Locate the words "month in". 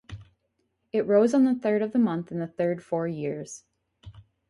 1.99-2.39